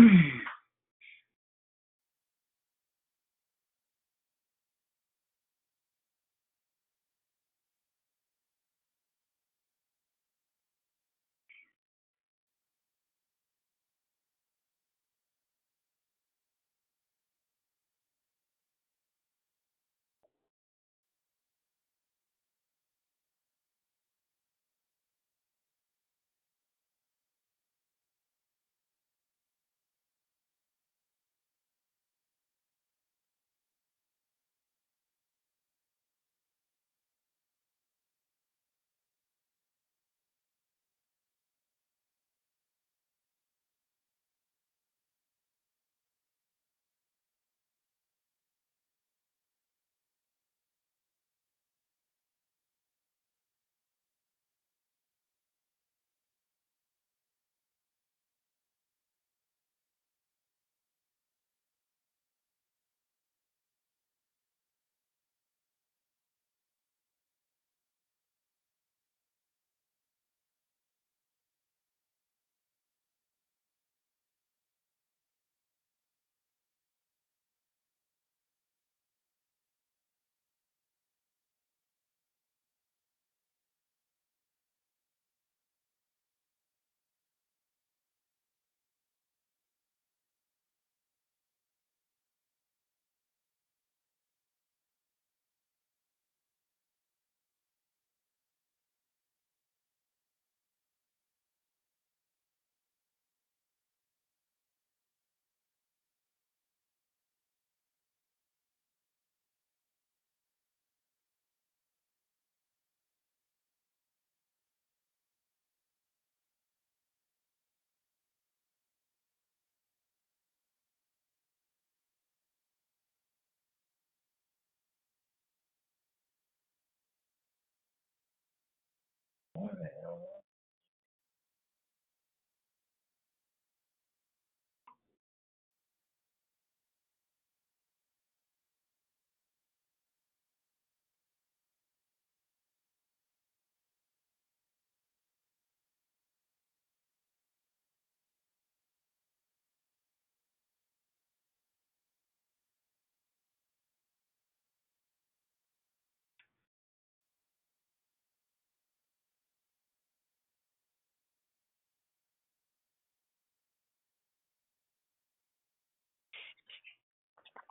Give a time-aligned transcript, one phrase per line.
[0.00, 0.28] Mm-hmm.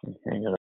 [0.04, 0.56] Hang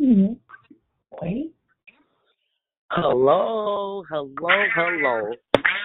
[0.00, 0.38] it.
[1.20, 1.52] Wait.
[2.90, 5.32] Hello, hello, hello.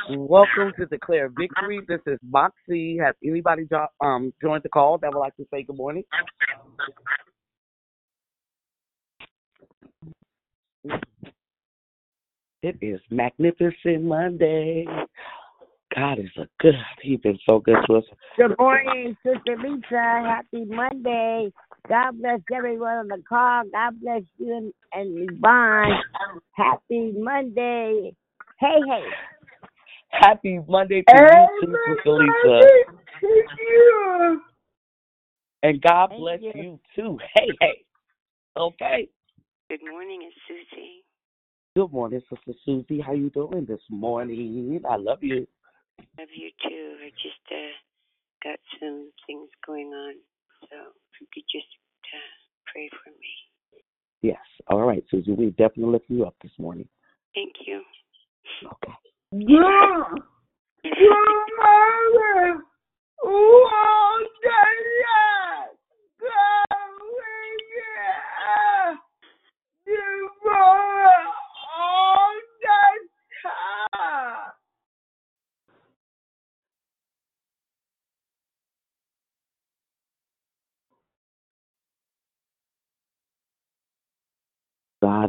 [0.10, 1.82] Welcome to Declare Victory.
[1.88, 2.98] This is Moxie.
[3.04, 6.04] Has anybody jo- um joined the call that would like to say good morning?
[12.64, 14.88] It is Magnificent Monday.
[15.96, 16.74] God is a good.
[17.02, 18.04] He's been so good to us.
[18.38, 19.84] Good morning, Sister Lisa.
[19.92, 21.52] Happy Monday.
[21.88, 23.64] God bless everyone on the call.
[23.72, 26.02] God bless you and, and Yvonne.
[26.54, 28.16] Happy Monday.
[28.60, 29.04] Hey, hey.
[30.10, 32.68] Happy Monday to you too, Sister Lisa.
[35.64, 36.52] And God Thank bless you.
[36.56, 37.18] you too.
[37.36, 37.86] Hey, hey.
[38.58, 39.10] Okay.
[39.70, 41.04] Good morning, it's Susie.
[41.76, 43.02] Good morning, Sister Susie.
[43.02, 44.80] How you doing this morning?
[44.90, 45.46] I love you.
[46.18, 46.96] Love you too.
[47.04, 47.74] I just uh,
[48.44, 50.16] got some things going on,
[50.70, 51.68] so if you could just
[52.14, 52.36] uh,
[52.72, 53.34] pray for me.
[54.22, 54.42] Yes.
[54.68, 55.34] All right, Susie.
[55.34, 56.88] We definitely lift you up this morning.
[57.34, 57.82] Thank you.
[58.66, 58.94] Okay.
[59.32, 60.04] Yeah.
[60.84, 60.92] Yeah,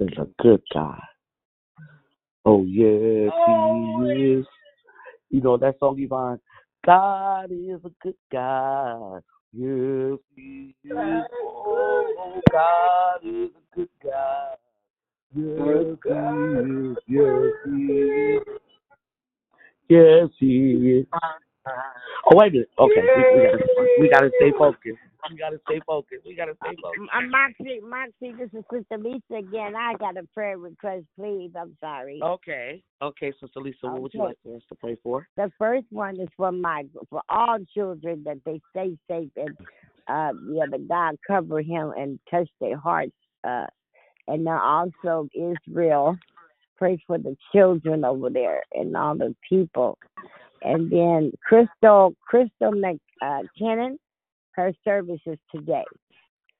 [0.07, 1.01] is a good God.
[2.45, 4.47] Oh yes, He is.
[5.31, 6.41] You know that song, Yvonne.
[6.85, 9.23] God is a good God.
[9.53, 10.93] Yes, He is.
[10.93, 14.57] Oh, oh, God is a good God.
[15.35, 16.21] Yes, He
[16.61, 16.97] is.
[17.09, 17.81] Yes, He
[18.33, 18.43] is.
[19.89, 21.07] Yes, He is.
[21.67, 22.71] Oh wait a minute.
[22.79, 23.59] Okay, we, we gotta
[24.01, 24.99] we gotta stay focused.
[25.31, 26.25] We gotta stay focused.
[26.27, 27.11] We gotta stay focused.
[27.13, 29.75] Uh, Moxie, Moxie, this is Sister Lisa again.
[29.77, 31.51] I got a prayer request, please.
[31.59, 32.21] I'm sorry.
[32.23, 32.83] Okay.
[33.03, 35.29] Okay, So, Sister Lisa, what would you like for us to pray for?
[35.37, 39.57] The first one is for my for all children that they stay safe and
[40.09, 43.13] uh yeah, that God cover him and touch their hearts.
[43.45, 43.67] Uh
[44.29, 46.17] and then also Israel.
[46.79, 49.99] Pray for the children over there and all the people.
[50.67, 53.97] And then Crystal Crystal McKinnon,
[54.53, 55.85] her service is today.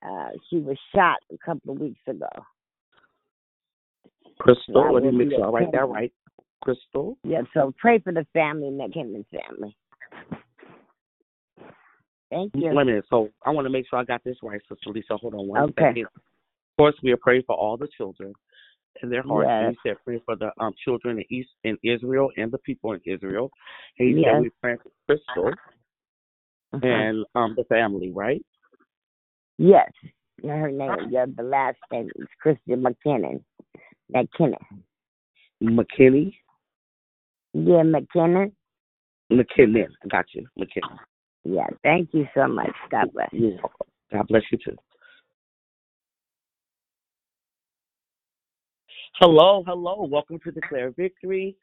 [0.01, 2.29] Uh she was shot a couple of weeks ago.
[4.39, 6.13] Crystal, let me make sure I write that right.
[6.61, 7.17] Crystal.
[7.23, 9.75] Yeah, so pray for the family, McKinnon family.
[12.29, 12.69] Thank you.
[12.69, 13.05] Wait a minute.
[13.09, 15.17] So I want to make sure I got this right, Sister Lisa.
[15.17, 15.73] Hold on one Okay.
[15.79, 16.05] second.
[16.05, 18.33] Of course, we are praying for all the children
[19.01, 19.49] and their hearts.
[19.49, 19.75] And Yes.
[19.83, 23.01] you said pray for the um, children in East in Israel and the people in
[23.05, 23.51] Israel.
[23.99, 24.33] And you Yes.
[24.33, 25.53] said we praying for Crystal
[26.73, 26.85] Uh-huh.
[26.85, 28.45] and um, the family, right?
[29.57, 29.91] Yes.
[30.43, 33.43] Her name, yeah, the last name is Christian McKinnon.
[34.13, 34.83] McKinnon.
[35.63, 36.37] McKinney,
[37.53, 38.51] Yeah, McKinnon.
[39.31, 39.87] McKinnon.
[40.03, 40.99] I got you, McKinnon.
[41.43, 42.71] Yeah, thank you so much.
[42.91, 43.29] God bless.
[43.31, 43.59] You're.
[44.11, 44.75] God bless you too.
[49.19, 50.07] Hello, hello.
[50.07, 51.55] Welcome to Declare Victory.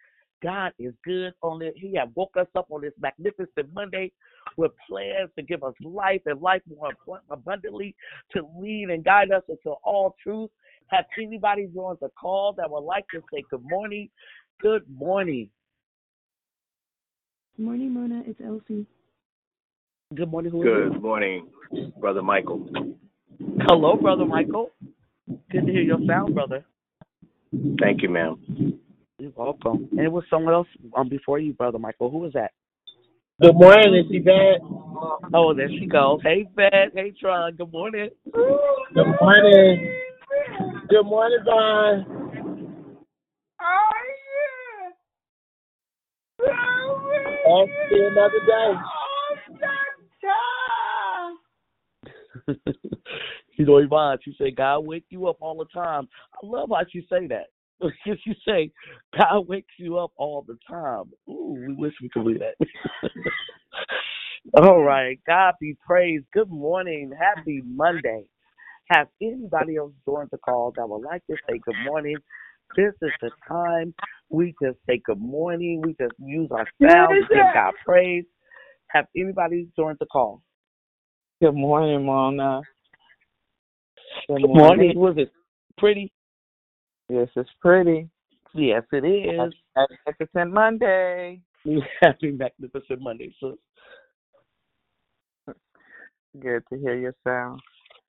[0.43, 1.75] God is good on it.
[1.77, 4.11] He have woke us up on this magnificent Monday
[4.57, 6.91] with plans to give us life and life more
[7.31, 7.95] abundantly,
[8.33, 10.51] to lead and guide us into all truth.
[10.89, 14.11] Have anybody joined the call that would like to say good morning?
[14.61, 15.49] Good morning.
[17.57, 18.25] Good morning, Mona.
[18.27, 18.85] It's Elsie.
[20.13, 20.51] Good morning.
[20.51, 21.47] Who is Good morning,
[22.01, 22.69] Brother Michael.
[23.69, 24.71] Hello, Brother Michael.
[25.53, 26.65] Good to hear your sound, brother.
[27.81, 28.37] Thank you, ma'am.
[29.19, 29.89] You're welcome.
[29.93, 32.11] And it was someone else um, before you, Brother Michael.
[32.11, 32.53] Who was that?
[33.41, 34.61] Good morning, it's Yvette.
[35.35, 36.21] Oh, there she goes.
[36.23, 36.93] Hey, Beth.
[36.95, 37.57] Hey, Tron.
[37.57, 38.11] Good morning.
[38.33, 39.93] Good morning.
[40.89, 42.07] Good morning, Vaughn.
[47.47, 48.73] I'll see you another day.
[53.59, 56.09] you know, Yvonne, she said, God wake you up all the time.
[56.35, 57.47] I love how she say that.
[57.81, 58.71] Because you say,
[59.19, 61.13] God wakes you up all the time.
[61.29, 62.55] Ooh, we wish we could do that.
[64.55, 65.19] all right.
[65.27, 66.25] God be praised.
[66.33, 67.11] Good morning.
[67.19, 68.25] Happy Monday.
[68.91, 72.17] Have anybody else joined the call that would like to say good morning?
[72.77, 73.93] This is the time
[74.31, 75.83] we just say good morning.
[75.85, 78.25] We just use our sound to give God praise.
[78.89, 80.43] Have anybody joined the call?
[81.43, 82.63] Good morning, Mona.
[84.29, 84.99] Good Good morning.
[84.99, 85.31] Was it?
[85.79, 86.13] Pretty?
[87.09, 88.09] Yes, it's pretty.
[88.55, 89.53] Yes, it is.
[89.77, 91.41] Magnificent Monday.
[92.01, 93.57] Happy Magnificent Monday, sis.
[96.41, 97.61] Good to hear your sound.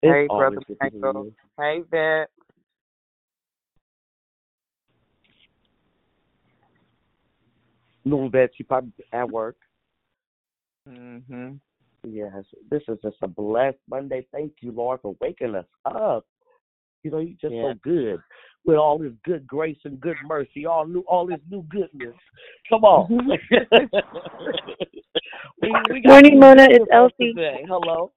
[0.01, 1.31] It's hey, Brother good to hear Michael.
[1.59, 2.29] Hey, Vet.
[8.03, 9.57] No, that she probably at work.
[10.87, 11.53] Mm-hmm.
[12.07, 14.27] Yes, this is just a blessed Monday.
[14.31, 16.25] Thank you, Lord, for waking us up.
[17.03, 17.73] You know, you're just Yeah.
[17.73, 18.19] so good
[18.65, 22.15] with all this good grace and good mercy, all new, all this new goodness.
[22.69, 23.09] Come on.
[23.09, 23.97] Mm-hmm.
[25.61, 26.67] we, we got Morning, Mona.
[26.69, 27.33] It's Elsie.
[27.33, 27.63] Today.
[27.67, 28.11] Hello.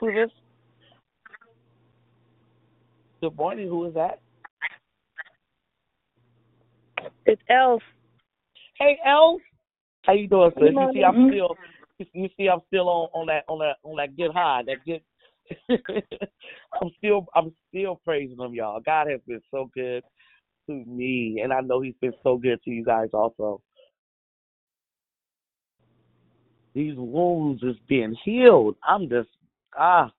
[0.00, 0.30] Who's this?
[3.20, 3.68] Good morning.
[3.68, 4.20] Who is that?
[7.24, 7.82] It's Elf.
[8.78, 9.40] Hey, Elf.
[10.02, 10.68] How you doing, sis?
[10.70, 11.56] You see, I'm still.
[12.12, 14.62] You see, I'm still on on that on that on that good high.
[14.66, 15.00] That good.
[16.80, 18.80] I'm still I'm still praising him, y'all.
[18.80, 20.02] God has been so good
[20.68, 23.62] to me, and I know He's been so good to you guys also.
[26.74, 28.76] These wounds is being healed.
[28.86, 29.30] I'm just
[29.78, 30.10] ah,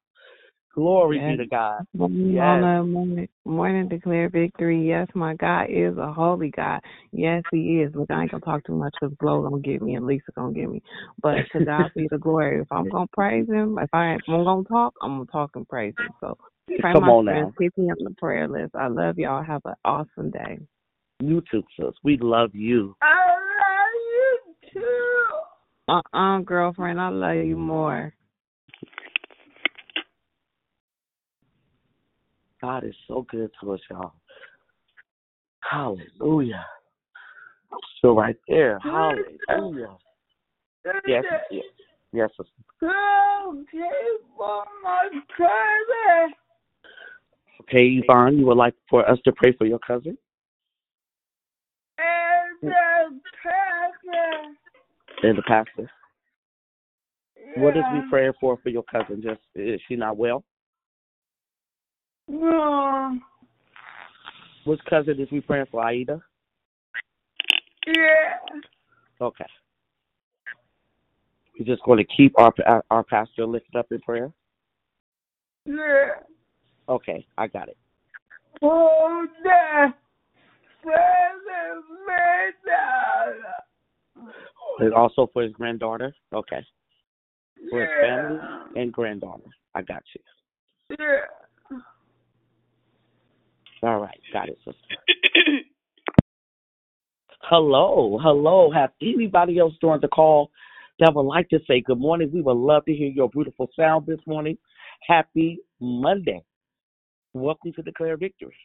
[0.77, 1.31] Glory Yes.
[1.31, 1.87] be to God.
[1.95, 2.61] Morning, Yes.
[2.61, 4.87] Mona, morning, morning, declare victory.
[4.87, 6.81] Yes, my God is a holy God.
[7.11, 7.95] Yes, He is.
[7.95, 10.53] Look, I ain't gonna talk too much because Glow gonna get me and Lisa gonna
[10.53, 10.83] get me.
[11.19, 12.61] But to God be the glory.
[12.61, 15.67] If I'm gonna praise Him, if I if I'm gonna talk, I'm gonna talk and
[15.67, 16.11] praise Him.
[16.19, 16.37] So
[16.79, 17.53] pray Come my on friends, now.
[17.57, 18.75] keep me on the prayer list.
[18.75, 19.43] I love y'all.
[19.43, 20.59] Have an awesome day.
[21.19, 21.95] You too, sis.
[22.03, 22.95] We love you.
[23.01, 24.39] I love you
[24.73, 25.25] too.
[25.87, 28.13] Uh uh girlfriend, I love you more.
[32.61, 34.13] God is so good to us, y'all.
[35.59, 36.65] Hallelujah.
[37.97, 38.79] Still right there.
[38.79, 39.97] Hallelujah.
[41.05, 41.63] Yes, yes,
[42.13, 42.29] yes.
[42.31, 42.51] sister.
[47.63, 50.17] Okay, Yvonne, you would like for us to pray for your cousin?
[55.23, 55.89] And the pastor.
[57.57, 59.21] What is we praying for for your cousin?
[59.21, 60.43] Just is she not well?
[64.65, 65.83] Which cousin is we praying for?
[65.83, 66.21] Aida?
[67.85, 68.59] Yeah.
[69.21, 69.45] Okay.
[71.57, 74.31] We're just going to keep our our, our pastor lifted up in prayer.
[75.65, 76.21] Yeah.
[76.89, 77.77] Okay, I got it.
[78.61, 79.91] Oh, yeah.
[84.79, 86.13] And also for his granddaughter.
[86.33, 86.65] Okay.
[87.69, 88.39] For his family
[88.75, 89.49] and granddaughter.
[89.75, 90.97] I got you.
[90.99, 91.46] Yeah.
[93.83, 94.95] All right, got it, sister.
[97.43, 98.71] Hello, hello.
[98.71, 100.51] Have anybody else joined the call
[100.99, 102.31] that would like to say good morning?
[102.33, 104.57] We would love to hear your beautiful sound this morning.
[105.07, 106.43] Happy Monday.
[107.33, 108.55] Welcome to Declare Victory.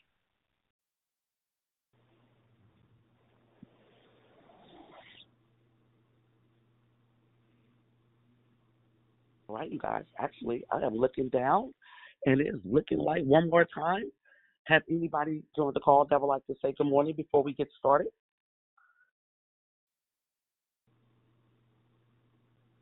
[9.49, 10.04] All right, you guys.
[10.19, 11.75] Actually, I am looking down,
[12.26, 14.11] and it is looking like one more time.
[14.64, 17.69] Have anybody joined the call that would like to say good morning before we get
[17.78, 18.09] started?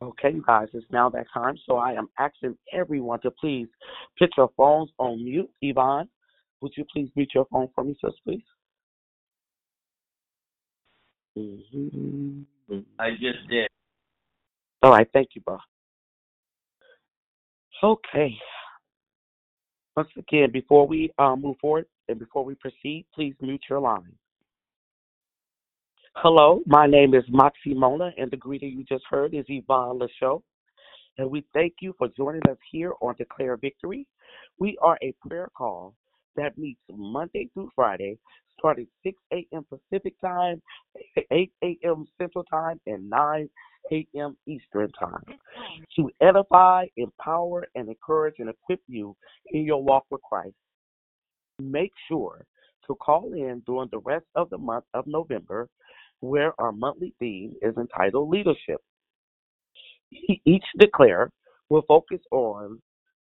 [0.03, 3.69] Okay, you guys, it's now that time, so I am asking everyone to please
[4.19, 5.51] put your phones on mute.
[5.61, 6.09] Yvonne,
[6.63, 8.43] would you please mute your phone for me, sis, please?
[11.37, 12.79] Mm-hmm.
[12.99, 13.69] I just did.
[14.83, 15.59] All right, thank you, bro.
[17.83, 18.35] Okay.
[20.01, 24.15] Once again, before we uh, move forward and before we proceed, please mute your line.
[26.15, 30.41] Hello, my name is Moxie Mona, and the greeter you just heard is Yvonne Lachaud.
[31.19, 34.07] And we thank you for joining us here on Declare Victory.
[34.59, 35.93] We are a prayer call
[36.35, 38.17] that meets Monday through Friday,
[38.59, 39.67] starting 6 a.m.
[39.69, 40.63] Pacific Time,
[41.31, 42.07] 8 a.m.
[42.19, 43.51] Central Time, and 9
[43.93, 44.37] a.m.
[44.47, 45.25] Eastern Time
[45.97, 49.17] to edify, empower, and encourage and equip you
[49.53, 50.55] in your walk with Christ.
[51.59, 52.45] Make sure
[52.87, 55.69] to call in during the rest of the month of November,
[56.21, 58.81] where our monthly theme is entitled Leadership.
[60.45, 61.31] Each declare
[61.69, 62.81] will focus on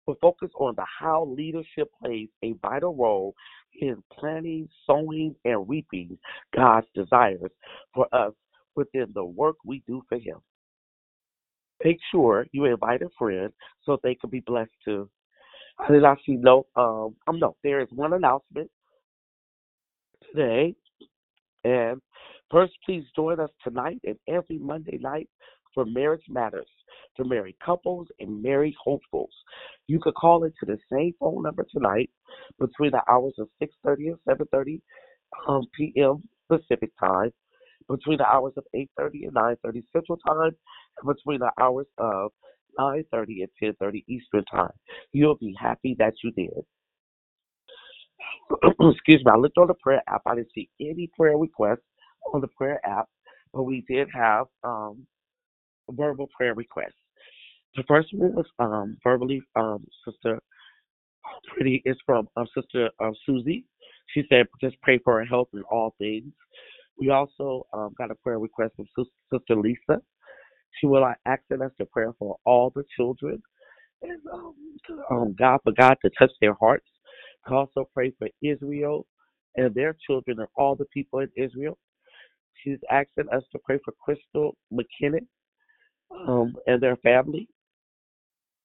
[0.05, 3.33] will focus on the how leadership plays a vital role
[3.81, 6.17] in planning, sowing, and reaping
[6.55, 7.49] God's desires
[7.93, 8.33] for us
[8.75, 10.37] within the work we do for Him.
[11.83, 13.51] Make sure you invite a friend
[13.83, 15.09] so they can be blessed too.
[15.77, 18.71] I did not see no um um no, there is one announcement
[20.31, 20.75] today.
[21.63, 22.01] And
[22.49, 25.29] first please join us tonight and every Monday night
[25.73, 26.69] for Marriage Matters
[27.17, 29.33] to married couples and married hopefuls.
[29.87, 32.09] You could call into the same phone number tonight
[32.59, 34.81] between the hours of 6.30 and 7.30
[35.47, 36.23] um, p.m.
[36.49, 37.31] Pacific Time,
[37.89, 38.87] between the hours of 8.30
[39.27, 40.51] and 9.30 Central Time,
[41.01, 42.31] and between the hours of
[42.79, 43.03] 9.30
[43.61, 44.71] and 10.30 Eastern Time.
[45.13, 46.51] You'll be happy that you did.
[48.91, 50.21] Excuse me, I looked on the prayer app.
[50.25, 51.85] I didn't see any prayer requests
[52.33, 53.07] on the prayer app,
[53.53, 55.05] but we did have um,
[55.91, 56.93] verbal prayer requests.
[57.75, 60.39] The first one was um, verbally, um, Sister
[61.53, 63.65] Pretty is from um, Sister um, Susie.
[64.13, 66.31] She said, just pray for her health in all things.
[66.99, 68.87] We also um, got a prayer request from
[69.33, 70.01] Sister Lisa.
[70.79, 73.41] She will asking us to pray for all the children
[74.01, 74.55] and um,
[75.11, 76.87] um, God for God to touch their hearts.
[77.47, 79.07] To also pray for Israel
[79.55, 81.77] and their children and all the people in Israel.
[82.63, 85.27] She's asking us to pray for Crystal McKinnon
[86.27, 87.47] um, and their family.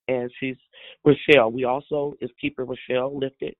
[0.09, 0.57] And she's
[1.05, 1.53] Rochelle.
[1.53, 3.55] We also is keeping Rochelle lifted.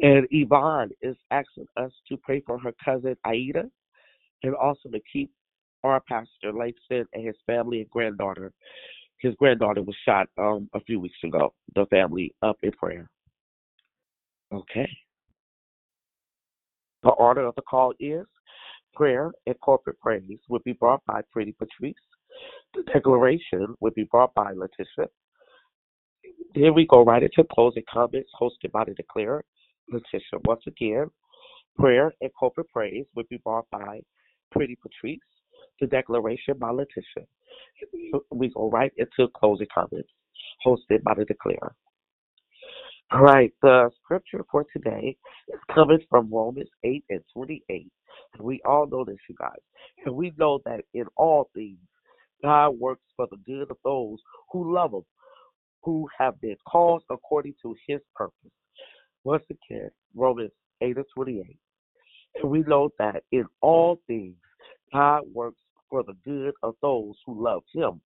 [0.00, 3.64] And Yvonne is asking us to pray for her cousin Aida
[4.42, 5.30] and also to keep
[5.84, 8.52] our pastor Langston and his family and granddaughter
[9.18, 11.54] His granddaughter was shot um a few weeks ago.
[11.74, 13.08] The family up in prayer.
[14.52, 14.88] Okay.
[17.02, 18.26] The order of the call is
[18.94, 21.94] prayer and corporate praise will be brought by Pretty Patrice.
[22.74, 25.06] The declaration will be brought by LaTisha.
[26.54, 29.44] Then we go right into closing comments hosted by the declarer,
[29.92, 30.40] LaTisha.
[30.44, 31.10] Once again,
[31.78, 34.00] prayer and corporate praise will be brought by
[34.50, 35.20] Pretty Patrice.
[35.80, 37.26] The declaration by LaTisha.
[38.30, 40.08] We go right into closing comments
[40.66, 41.74] hosted by the declarer.
[43.12, 45.16] All right, the scripture for today
[45.48, 47.92] is coming from Romans 8 and 28.
[48.34, 49.60] And we all know this, you guys.
[50.04, 51.78] And we know that in all things,
[52.42, 54.18] God works for the good of those
[54.50, 55.04] who love Him,
[55.82, 58.50] who have been called according to His purpose.
[59.26, 61.58] Once again, Romans 8 and 28.
[62.36, 64.36] And we know that in all things,
[64.92, 65.58] God works
[65.90, 68.00] for the good of those who love Him,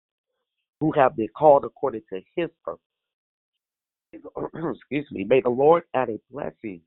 [0.81, 2.81] who have been called according to His purpose.
[4.75, 6.81] excuse me, may the Lord add a blessing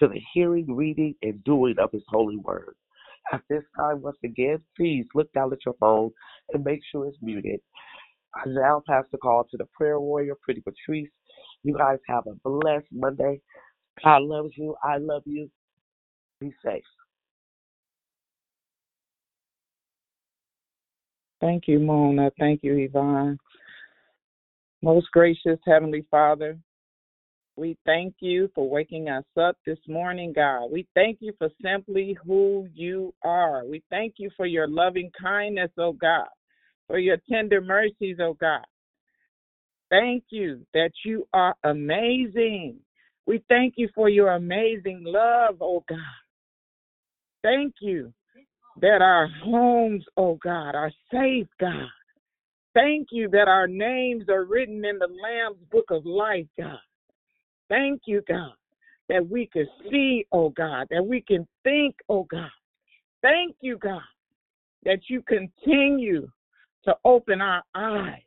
[0.00, 2.74] to the hearing, reading, and doing of His holy word.
[3.32, 6.10] At this time, once again, please look down at your phone
[6.52, 7.60] and make sure it's muted.
[8.34, 11.08] I now pass the call to the prayer warrior, Pretty Patrice.
[11.66, 13.40] You guys have a blessed Monday.
[14.04, 14.76] God loves you.
[14.84, 15.50] I love you.
[16.40, 16.84] Be safe.
[21.40, 22.30] Thank you, Mona.
[22.38, 23.36] Thank you, Yvonne.
[24.80, 26.56] Most gracious Heavenly Father,
[27.56, 30.70] we thank you for waking us up this morning, God.
[30.70, 33.64] We thank you for simply who you are.
[33.66, 36.28] We thank you for your loving kindness, oh God,
[36.86, 38.64] for your tender mercies, oh God.
[39.90, 42.76] Thank you that you are amazing.
[43.26, 45.98] We thank you for your amazing love, oh God.
[47.42, 48.12] Thank you
[48.80, 51.88] that our homes, oh God, are safe, God.
[52.74, 56.78] Thank you that our names are written in the Lamb's book of life, God.
[57.68, 58.52] Thank you, God,
[59.08, 62.50] that we can see, oh God, that we can think, oh God.
[63.22, 64.02] Thank you, God,
[64.84, 66.28] that you continue
[66.84, 68.25] to open our eyes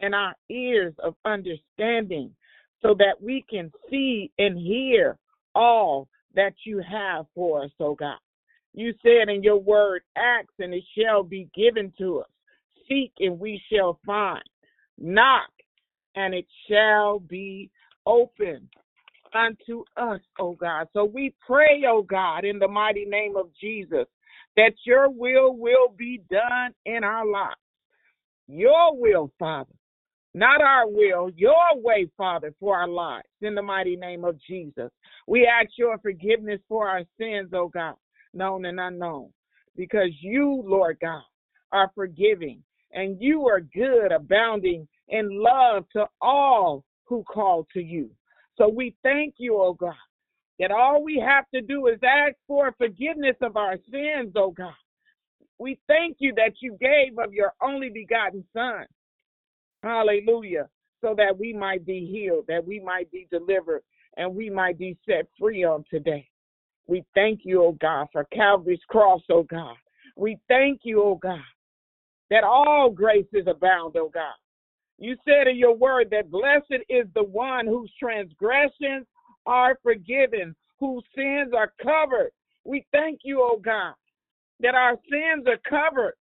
[0.00, 2.34] and our ears of understanding
[2.80, 5.18] so that we can see and hear
[5.54, 8.18] all that you have for us, oh God.
[8.74, 12.30] You said in your word, ask and it shall be given to us.
[12.88, 14.42] Seek and we shall find.
[14.98, 15.50] Knock
[16.14, 17.70] and it shall be
[18.06, 18.68] open
[19.34, 20.88] unto us, oh God.
[20.92, 24.06] So we pray, oh God, in the mighty name of Jesus,
[24.56, 27.56] that your will will be done in our lives.
[28.46, 29.74] Your will, Father,
[30.34, 34.90] not our will, your way, Father, for our lives, in the mighty name of Jesus.
[35.26, 37.94] We ask your forgiveness for our sins, oh God,
[38.34, 39.30] known and unknown,
[39.76, 41.22] because you, Lord God,
[41.72, 42.62] are forgiving
[42.92, 48.10] and you are good, abounding in love to all who call to you.
[48.56, 49.94] So we thank you, oh God,
[50.58, 54.72] that all we have to do is ask for forgiveness of our sins, oh God.
[55.58, 58.86] We thank you that you gave of your only begotten Son.
[59.82, 60.68] Hallelujah.
[61.00, 63.82] So that we might be healed, that we might be delivered,
[64.16, 66.28] and we might be set free on today.
[66.88, 69.76] We thank you, oh God, for Calvary's cross, oh God.
[70.16, 71.38] We thank you, oh God,
[72.30, 74.34] that all graces abound, oh God.
[74.98, 79.06] You said in your word that blessed is the one whose transgressions
[79.46, 82.30] are forgiven, whose sins are covered.
[82.64, 83.94] We thank you, oh God,
[84.60, 86.14] that our sins are covered.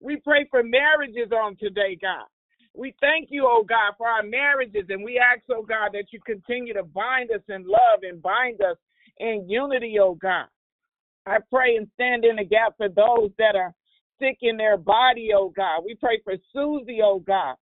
[0.00, 2.26] We pray for marriages on today, God.
[2.74, 6.20] We thank you, oh God, for our marriages, and we ask, oh God, that you
[6.24, 8.76] continue to bind us in love and bind us
[9.18, 10.46] in unity, oh God.
[11.26, 13.74] I pray and stand in the gap for those that are
[14.20, 15.82] sick in their body, oh God.
[15.84, 17.56] We pray for Susie, oh God.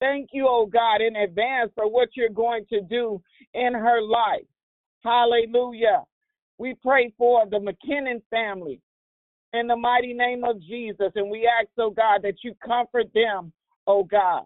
[0.00, 3.20] Thank you, oh God, in advance for what you're going to do
[3.52, 4.46] in her life.
[5.04, 6.04] Hallelujah.
[6.58, 8.80] We pray for the McKinnon family
[9.52, 11.12] in the mighty name of Jesus.
[11.14, 13.52] And we ask, oh God, that you comfort them,
[13.86, 14.44] oh God.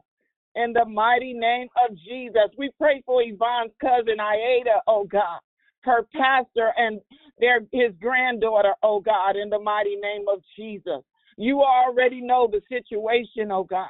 [0.56, 5.40] In the mighty name of Jesus, we pray for Yvonne's cousin Aida, oh God,
[5.80, 7.00] her pastor and
[7.38, 11.02] their his granddaughter, oh God, in the mighty name of Jesus.
[11.36, 13.88] You already know the situation, oh God.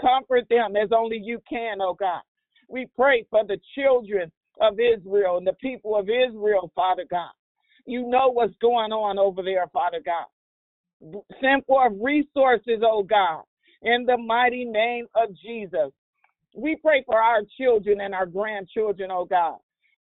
[0.00, 2.22] Comfort them as only you can, oh God.
[2.68, 7.30] We pray for the children of Israel and the people of Israel, Father God.
[7.86, 10.26] You know what's going on over there, Father God.
[11.40, 13.42] Send forth resources, oh God,
[13.82, 15.92] in the mighty name of Jesus.
[16.54, 19.58] We pray for our children and our grandchildren, oh God.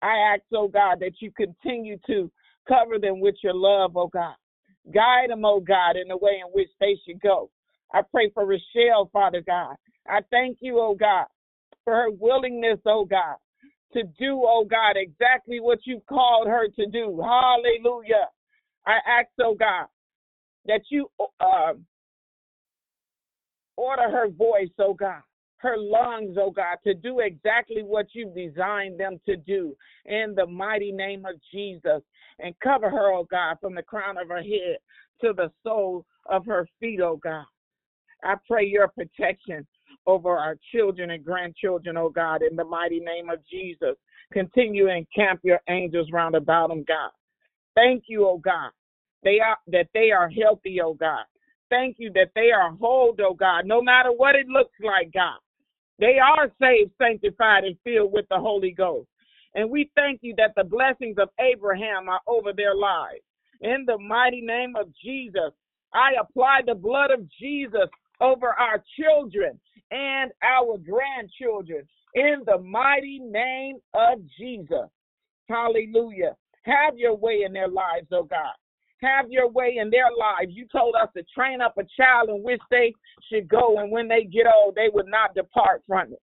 [0.00, 2.31] I ask, oh God, that you continue to
[2.68, 4.35] cover them with your love, oh God.
[4.92, 7.50] Guide them, oh God, in the way in which they should go.
[7.92, 9.74] I pray for Rochelle, Father God.
[10.09, 11.26] I thank you, oh God,
[11.85, 13.37] for her willingness, oh God,
[13.92, 17.20] to do, oh God, exactly what you've called her to do.
[17.22, 18.28] Hallelujah.
[18.87, 19.87] I ask, oh God,
[20.66, 21.74] that you uh,
[23.79, 25.23] order her voice, oh God,
[25.59, 30.47] her lungs, oh God, to do exactly what you've designed them to do in the
[30.47, 32.03] mighty name of Jesus.
[32.41, 34.79] And cover her, oh God, from the crown of her head
[35.23, 37.45] to the sole of her feet, oh God.
[38.25, 39.67] I pray your protection
[40.07, 43.97] over our children and grandchildren, oh God, in the mighty name of Jesus.
[44.33, 47.11] Continue and camp your angels round about them, God.
[47.75, 48.71] Thank you, oh God,
[49.23, 51.25] they are that they are healthy, oh God.
[51.70, 55.38] Thank you that they are whole, oh God, no matter what it looks like, God.
[55.98, 59.09] They are saved, sanctified, and filled with the Holy Ghost.
[59.54, 63.22] And we thank you that the blessings of Abraham are over their lives.
[63.61, 65.50] In the mighty name of Jesus,
[65.92, 67.88] I apply the blood of Jesus
[68.20, 69.59] over our children
[69.90, 74.88] and our grandchildren in the mighty name of Jesus.
[75.48, 76.37] Hallelujah.
[76.62, 78.54] Have your way in their lives, oh God.
[79.01, 80.53] Have your way in their lives.
[80.55, 82.93] You told us to train up a child in which they
[83.31, 86.23] should go, and when they get old, they would not depart from it.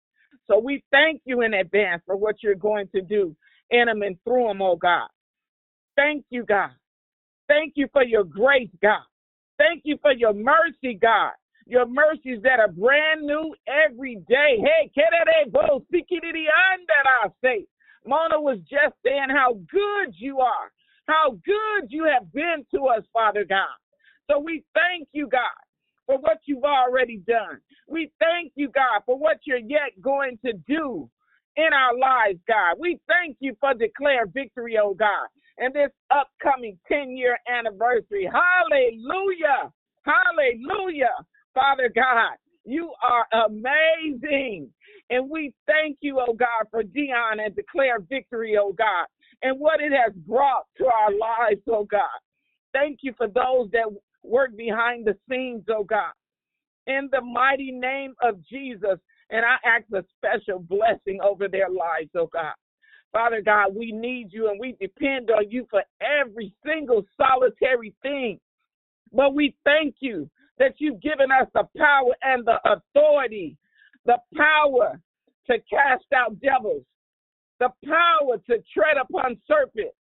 [0.48, 3.36] So we thank you in advance for what you're going to do
[3.70, 5.08] in them and through them, oh God.
[5.96, 6.72] Thank you, God.
[7.48, 9.04] Thank you for your grace, God.
[9.58, 11.32] Thank you for your mercy, God.
[11.66, 14.58] Your mercies that are brand new every day.
[14.58, 15.06] Hey, can
[16.88, 17.66] that I say.
[18.06, 20.72] Mona was just saying how good you are,
[21.08, 23.76] how good you have been to us, Father God.
[24.30, 25.42] So we thank you, God,
[26.06, 27.60] for what you've already done.
[27.88, 31.10] We thank you, God, for what you're yet going to do
[31.56, 32.78] in our lives, God.
[32.80, 38.30] We thank you for declare victory, oh God, and this upcoming 10 year anniversary.
[38.32, 39.72] Hallelujah!
[40.04, 41.14] Hallelujah!
[41.54, 44.70] Father God, you are amazing.
[45.10, 49.06] And we thank you, oh God, for Dion and declare victory, oh God,
[49.44, 52.20] and what it has brought to our lives, oh God.
[52.72, 53.86] Thank you for those that
[54.24, 56.14] work behind the scenes, oh God.
[56.88, 62.10] In the mighty name of Jesus, and I ask a special blessing over their lives,
[62.16, 62.54] oh God.
[63.12, 68.40] Father God, we need you and we depend on you for every single solitary thing.
[69.12, 73.56] But we thank you that you've given us the power and the authority,
[74.06, 75.00] the power
[75.48, 76.84] to cast out devils,
[77.64, 79.96] the power to tread upon serpents,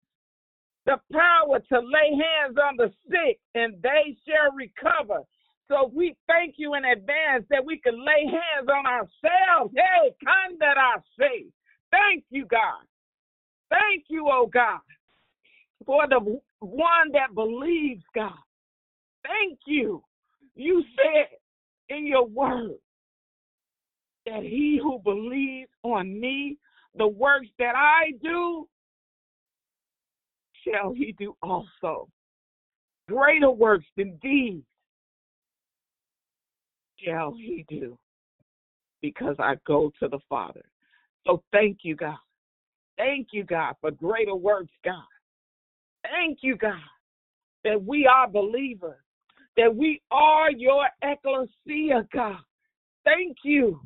[0.87, 5.21] the power to lay hands on the sick and they shall recover.
[5.67, 9.73] So we thank you in advance that we can lay hands on ourselves.
[9.75, 11.45] Hey, come that I say.
[11.91, 12.83] Thank you, God.
[13.69, 14.81] Thank you, oh God,
[15.85, 18.33] for the one that believes, God.
[19.23, 20.03] Thank you
[20.55, 21.27] you said
[21.95, 22.77] in your word
[24.25, 26.57] that he who believes on me,
[26.95, 28.67] the works that I do,
[30.65, 32.07] shall he do also.
[33.07, 34.61] Greater works than these
[36.97, 37.97] shall he do
[39.01, 40.63] because I go to the Father.
[41.25, 42.17] So thank you, God.
[42.97, 45.03] Thank you, God, for greater works, God.
[46.03, 46.75] Thank you, God,
[47.63, 48.99] that we are believers
[49.57, 52.39] that we are your ecclesia, God.
[53.03, 53.81] Thank you.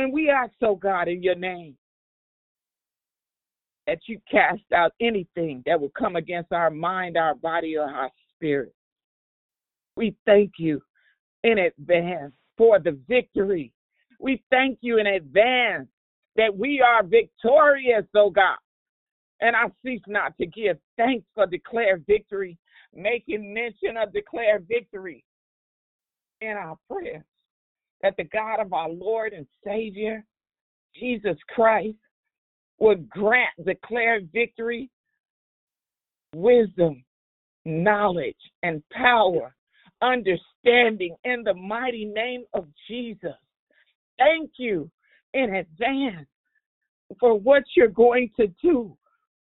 [0.00, 1.76] And we ask, oh God, in your name,
[3.86, 8.10] that you cast out anything that will come against our mind, our body, or our
[8.34, 8.72] spirit.
[9.96, 10.80] We thank you
[11.44, 13.72] in advance for the victory.
[14.18, 15.88] We thank you in advance
[16.36, 18.56] that we are victorious, oh God.
[19.42, 22.56] And I cease not to give thanks for declared victory
[22.94, 25.24] making mention of declared victory
[26.40, 27.22] in our prayers.
[28.02, 30.24] That the God of our Lord and Savior,
[30.98, 31.96] Jesus Christ,
[32.78, 34.90] would grant declared victory,
[36.34, 37.04] wisdom,
[37.64, 39.54] knowledge, and power,
[40.00, 43.36] understanding in the mighty name of Jesus.
[44.18, 44.90] Thank you
[45.34, 46.26] in advance
[47.18, 48.96] for what you're going to do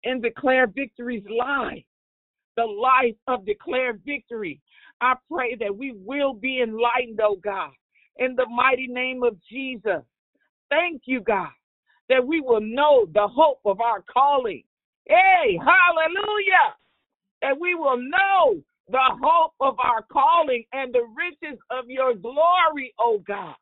[0.02, 1.84] in Declare Victory's life
[2.56, 4.60] the life of declared victory.
[5.00, 7.70] I pray that we will be enlightened, oh God,
[8.16, 10.02] in the mighty name of Jesus.
[10.70, 11.50] Thank you, God,
[12.08, 14.62] that we will know the hope of our calling.
[15.06, 16.76] Hey, hallelujah!
[17.42, 22.94] That we will know the hope of our calling and the riches of your glory,
[22.98, 23.54] oh God.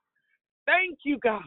[0.66, 1.42] Thank you, God.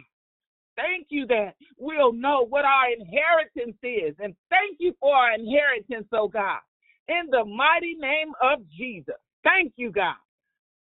[0.76, 4.16] Thank you that we'll know what our inheritance is.
[4.20, 6.60] And thank you for our inheritance, oh God
[7.08, 9.16] in the mighty name of Jesus.
[9.44, 10.16] Thank you, God.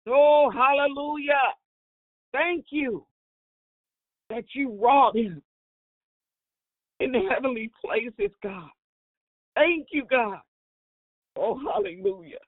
[0.07, 1.33] Oh, hallelujah.
[2.35, 3.05] Thank you
[4.29, 5.41] that you wrought him
[6.99, 8.69] in the heavenly places, God.
[9.55, 10.39] Thank you, God.
[11.37, 12.39] Oh, hallelujah.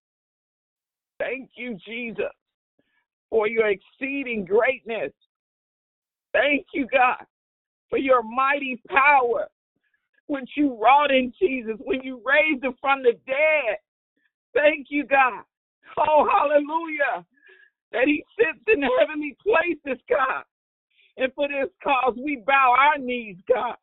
[1.19, 2.25] Thank you, Jesus,
[3.29, 5.11] for your exceeding greatness.
[6.33, 7.25] Thank you, God,
[7.89, 9.47] for your mighty power,
[10.27, 13.77] which you wrought in Jesus, when you raised him from the dead.
[14.53, 15.43] Thank you, God.
[15.97, 17.25] Oh, hallelujah.
[17.91, 20.43] That he sits in the heavenly places, God.
[21.17, 23.75] And for this cause, we bow our knees, God,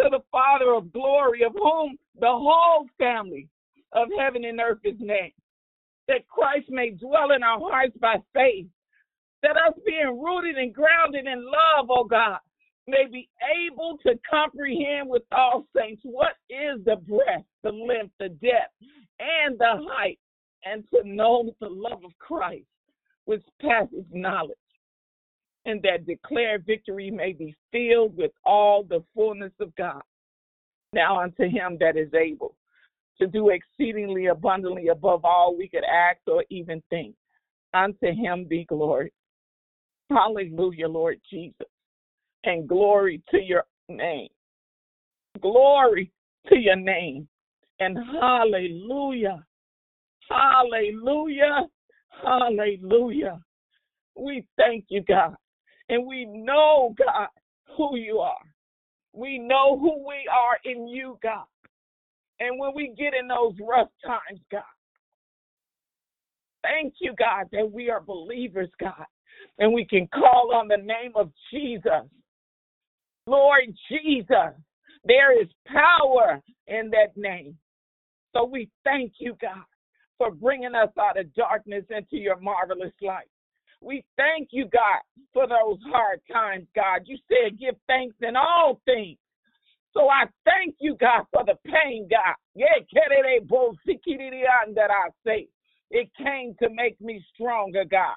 [0.00, 3.48] to the Father of glory, of whom the whole family
[3.92, 5.32] of heaven and earth is named.
[6.08, 8.66] That Christ may dwell in our hearts by faith.
[9.42, 12.38] That us being rooted and grounded in love, oh God,
[12.86, 13.28] may be
[13.66, 18.72] able to comprehend with all saints what is the breadth, the length, the depth,
[19.18, 20.18] and the height,
[20.64, 22.66] and to know the love of Christ,
[23.24, 24.56] which passes knowledge,
[25.64, 30.02] and that declared victory may be filled with all the fullness of God.
[30.92, 32.56] Now unto him that is able
[33.18, 37.14] to do exceedingly abundantly above all we could ask or even think.
[37.74, 39.12] Unto him be glory.
[40.10, 41.66] Hallelujah, Lord Jesus.
[42.44, 44.28] And glory to your name.
[45.40, 46.10] Glory
[46.48, 47.28] to your name.
[47.80, 49.44] And hallelujah.
[50.28, 51.66] Hallelujah.
[52.22, 53.40] Hallelujah.
[54.16, 55.34] We thank you, God.
[55.88, 57.28] And we know, God,
[57.76, 58.36] who you are.
[59.12, 61.44] We know who we are in you, God.
[62.40, 64.62] And when we get in those rough times, God,
[66.62, 69.04] thank you, God, that we are believers, God,
[69.58, 72.08] and we can call on the name of Jesus.
[73.26, 74.54] Lord Jesus,
[75.04, 77.56] there is power in that name.
[78.34, 79.64] So we thank you, God,
[80.22, 83.26] for bringing us out of darkness into your marvelous light.
[83.80, 87.00] We thank you, God, for those hard times, God.
[87.06, 89.18] You said give thanks in all things.
[89.92, 92.36] So I thank you, God, for the pain, God.
[92.54, 92.78] Yeah,
[94.76, 95.48] that I say.
[95.90, 98.16] It came to make me stronger, God.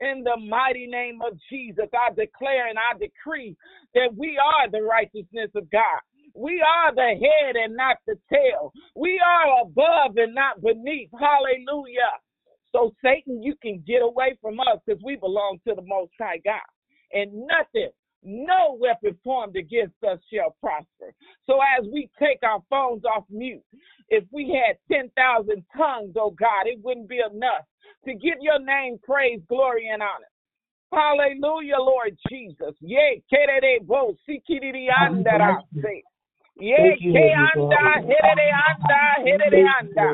[0.00, 3.56] In the mighty name of Jesus, I declare and I decree
[3.94, 6.00] that we are the righteousness of God.
[6.34, 8.72] We are the head and not the tail.
[8.94, 11.10] We are above and not beneath.
[11.12, 12.14] Hallelujah.
[12.72, 16.40] So, Satan, you can get away from us because we belong to the Most High
[16.44, 16.60] God.
[17.12, 17.90] And nothing
[18.22, 21.14] no weapon formed against us shall prosper.
[21.46, 23.62] So as we take our phones off mute,
[24.08, 27.64] if we had 10,000 tongues, oh God, it wouldn't be enough
[28.04, 30.28] to give your name praise, glory, and honor.
[30.92, 32.74] Hallelujah, Lord Jesus.
[32.80, 35.62] Yea, kerere bo sikiriri andara.
[36.60, 40.08] Yea, anda herere anda herere anda.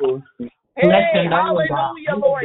[0.76, 2.44] Hey, hallelujah, Lord.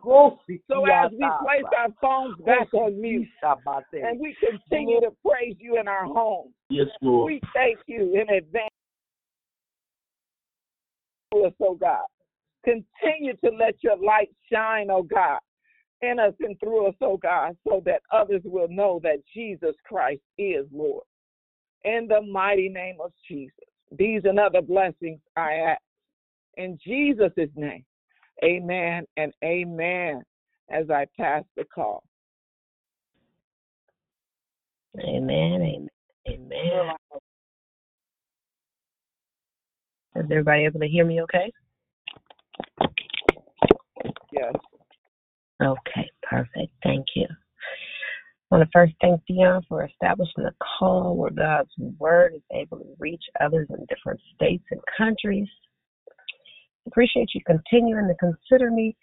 [0.68, 3.28] So as we place our phones back on mute
[3.94, 7.26] and we continue to praise you in our homes, Yes, Lord.
[7.26, 8.70] we thank you in advance,
[11.36, 12.06] us, oh God.
[12.64, 15.40] Continue to let your light shine, oh God,
[16.02, 20.22] in us and through us, oh God, so that others will know that Jesus Christ
[20.38, 21.04] is Lord.
[21.84, 23.54] In the mighty name of Jesus,
[23.92, 25.82] these and other blessings I ask.
[26.58, 27.86] In Jesus' name,
[28.44, 30.24] amen and amen
[30.70, 32.04] as I pass the call.
[35.00, 35.88] Amen, amen,
[36.28, 36.96] amen.
[40.16, 41.52] Is everybody able to hear me okay?
[44.32, 44.54] Yes.
[45.62, 46.72] Okay, perfect.
[46.84, 47.28] Thank you.
[48.52, 52.80] I want to first thank Dion for establishing a call where God's word is able
[52.80, 55.48] to reach others in different states and countries.
[56.88, 58.98] Appreciate you continuing to consider me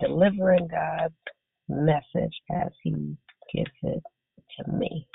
[0.00, 1.14] delivering God's
[1.68, 2.92] message as He
[3.52, 4.02] gives it
[4.58, 5.06] to me.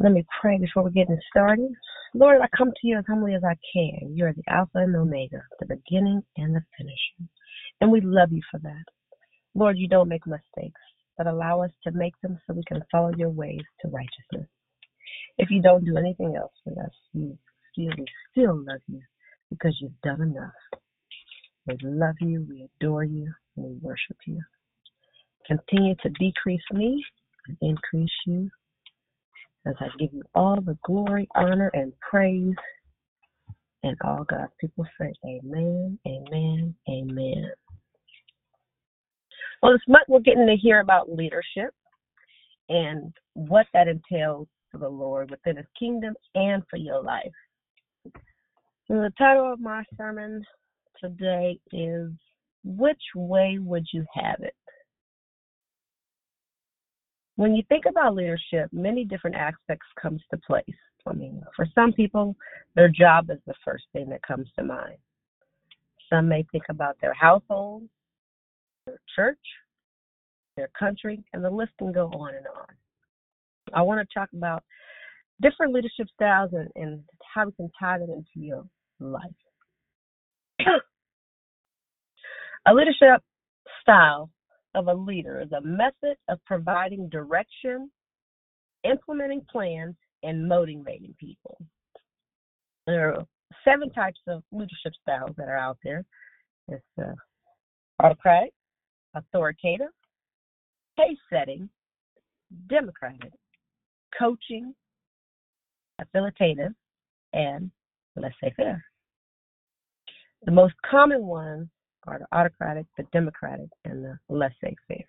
[0.00, 1.70] Let me pray before we get started.
[2.12, 4.14] Lord, I come to you as humbly as I can.
[4.14, 7.30] You are the Alpha and Omega, the beginning and the finisher.
[7.80, 8.84] And we love you for that.
[9.54, 10.80] Lord, you don't make mistakes,
[11.18, 14.48] but allow us to make them so we can follow your ways to righteousness.
[15.38, 17.38] If you don't do anything else for us, you
[17.72, 19.00] still, we still love you
[19.50, 20.52] because you've done enough.
[21.66, 24.40] We love you, we adore you, and we worship you.
[25.46, 27.04] Continue to decrease me
[27.48, 28.50] and increase you
[29.66, 32.54] as I give you all the glory, honor, and praise.
[33.84, 37.50] And all God's people say, Amen, Amen, Amen.
[39.62, 41.74] Well, this month we're getting to hear about leadership
[42.68, 47.32] and what that entails for the Lord within His kingdom and for your life.
[48.88, 50.44] And the title of my sermon
[51.00, 52.10] today is
[52.64, 54.54] Which Way Would You Have It?
[57.36, 60.64] When you think about leadership, many different aspects comes to place.
[61.06, 62.34] I mean, for some people,
[62.74, 64.96] their job is the first thing that comes to mind.
[66.10, 67.84] Some may think about their household,
[68.86, 69.38] their church,
[70.56, 72.66] their country, and the list can go on and on.
[73.74, 74.62] I want to talk about
[75.42, 77.02] different leadership styles and, and
[77.34, 78.64] how we can tie them into your
[79.00, 79.22] life.
[82.66, 83.22] a leadership
[83.82, 84.30] style
[84.74, 87.90] of a leader is a method of providing direction,
[88.84, 91.58] implementing plans, and motivating people.
[92.86, 93.26] There are
[93.64, 96.04] seven types of leadership styles that are out there.
[96.68, 97.14] It's uh,
[98.02, 98.52] autocratic,
[99.16, 99.88] authoritative,
[100.98, 101.68] pace setting,
[102.68, 103.32] democratic,
[104.18, 104.74] coaching,
[106.00, 106.72] affiliative,
[107.32, 107.70] and
[108.16, 108.84] laissez-faire.
[110.44, 111.68] The most common ones
[112.06, 115.04] are the autocratic, the democratic, and the laissez-faire.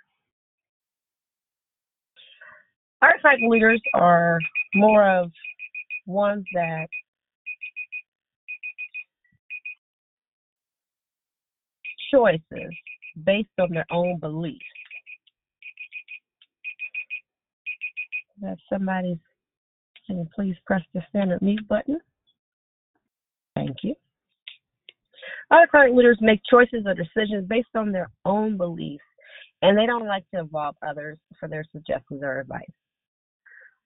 [3.04, 4.40] Autocratic leaders are
[4.74, 5.32] more of
[6.08, 6.88] ones that
[12.12, 12.74] choices
[13.24, 14.64] based on their own beliefs.
[18.42, 19.20] that somebody
[20.06, 22.00] can you please press the standard mute button?
[23.56, 23.94] Thank you.
[25.52, 29.04] Autocratic leaders make choices or decisions based on their own beliefs,
[29.62, 32.62] and they don't like to involve others for their suggestions or advice.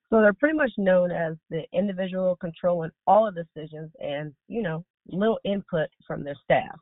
[0.10, 4.84] So they're pretty much known as the individual controlling all the decisions and, you know,
[5.08, 6.78] little input from their staff.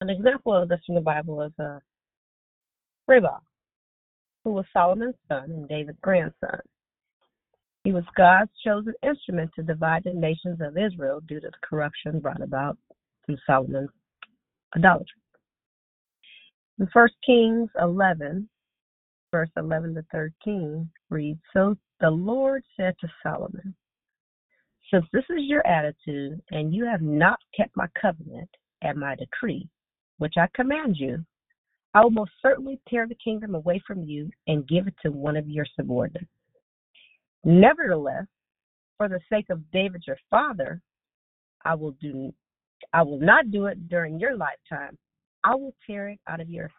[0.00, 1.78] An example of this from the Bible is uh,
[4.44, 6.60] who was Solomon's son and David's grandson.
[7.84, 12.20] He was God's chosen instrument to divide the nations of Israel due to the corruption
[12.20, 12.78] brought about
[13.26, 13.90] through Solomon's
[14.76, 15.20] idolatry.
[16.78, 18.48] In 1 Kings 11,
[19.30, 23.74] verse 11 to 13 reads, So the Lord said to Solomon,
[24.90, 28.48] Since this is your attitude, and you have not kept my covenant
[28.82, 29.68] and my decree,
[30.20, 31.24] which I command you,
[31.94, 35.36] I will most certainly tear the kingdom away from you and give it to one
[35.36, 36.30] of your subordinates.
[37.42, 38.26] Nevertheless,
[38.98, 40.82] for the sake of David your father,
[41.64, 42.32] I will do
[42.92, 44.98] I will not do it during your lifetime.
[45.42, 46.70] I will tear it out of your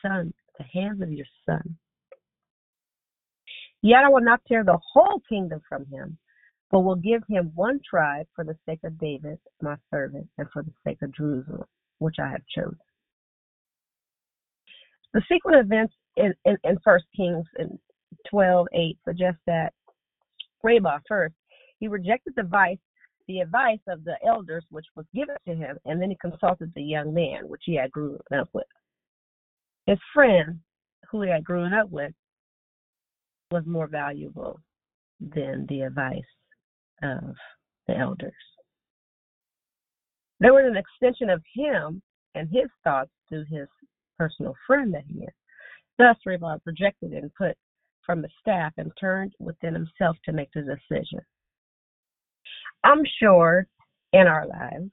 [0.00, 1.76] son, the hands of your son.
[3.82, 6.18] Yet I will not tear the whole kingdom from him,
[6.70, 10.62] but will give him one tribe for the sake of David, my servant, and for
[10.62, 11.64] the sake of Jerusalem,
[11.98, 12.78] which I have chosen.
[15.12, 17.78] The sequence of events in, in, in 1 Kings in
[18.32, 19.72] 12:8 suggests that
[20.62, 21.34] Rehoboam first
[21.78, 22.78] he rejected the advice
[23.26, 26.82] the advice of the elders which was given to him, and then he consulted the
[26.82, 28.66] young man which he had grown up with.
[29.86, 30.60] His friend,
[31.10, 32.12] who he had grown up with,
[33.50, 34.60] was more valuable
[35.20, 36.20] than the advice
[37.02, 37.34] of
[37.86, 38.32] the elders.
[40.44, 42.02] There were an extension of him
[42.34, 43.66] and his thoughts to his
[44.18, 45.32] personal friend that he is.
[45.96, 47.56] Thus, Rehoboam projected and put
[48.04, 51.20] from the staff and turned within himself to make the decision.
[52.84, 53.66] I'm sure
[54.12, 54.90] in our lives,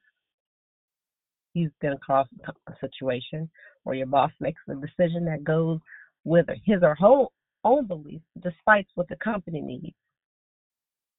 [1.54, 3.50] you've been across a situation
[3.84, 5.80] where your boss makes a decision that goes
[6.24, 7.26] with his or her
[7.66, 9.98] own beliefs, despite what the company needs.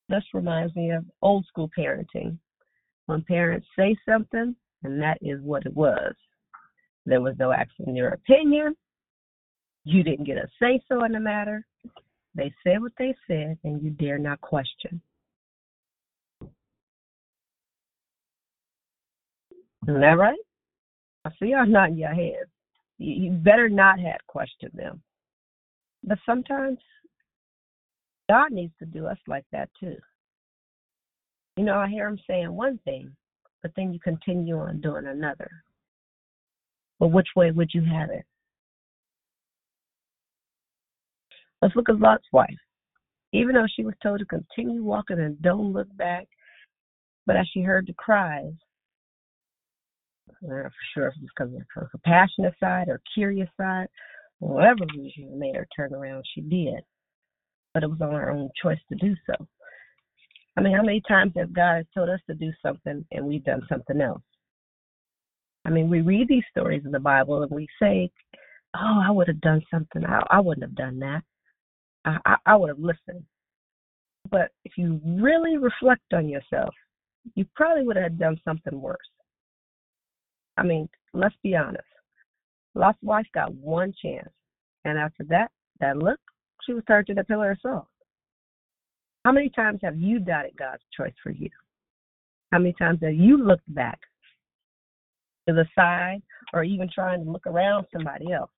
[0.08, 2.38] This reminds me of old school parenting.
[3.12, 6.14] When parents say something, and that is what it was.
[7.04, 8.74] There was no asking your opinion.
[9.84, 11.66] You didn't get a say so in the matter.
[12.34, 15.02] They said what they said, and you dare not question.
[19.86, 20.38] Isn't that right?
[21.26, 22.46] I see y'all nodding your head.
[22.96, 25.02] You, you better not have questioned them.
[26.02, 26.78] But sometimes
[28.30, 29.96] God needs to do us like that too.
[31.56, 33.14] You know, I hear him saying one thing,
[33.62, 35.50] but then you continue on doing another.
[36.98, 38.24] But which way would you have it?
[41.60, 42.48] Let's look at Lot's wife.
[43.32, 46.26] Even though she was told to continue walking and don't look back,
[47.26, 48.52] but as she heard the cries,
[50.42, 53.86] I'm not for sure if it was because of her compassionate side or curious side,
[54.40, 56.80] whatever reason made her turn around, she did.
[57.74, 59.46] But it was on her own choice to do so.
[60.56, 63.62] I mean, how many times has God told us to do something and we've done
[63.68, 64.22] something else?
[65.64, 68.10] I mean, we read these stories in the Bible and we say,
[68.74, 70.04] "Oh, I would have done something.
[70.04, 71.22] I, I wouldn't have done that.
[72.04, 73.24] I, I, I would have listened."
[74.30, 76.74] But if you really reflect on yourself,
[77.34, 78.98] you probably would have done something worse.
[80.56, 81.84] I mean, let's be honest.
[82.74, 84.28] Lot's wife got one chance,
[84.84, 85.50] and after that,
[85.80, 86.20] that look,
[86.64, 87.86] she was turned to the pillar of salt.
[89.24, 91.48] How many times have you doubted God's choice for you?
[92.50, 94.00] How many times have you looked back
[95.48, 98.50] to the side or even trying to look around somebody else?